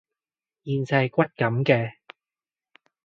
[0.63, 1.91] 現實係骨感嘅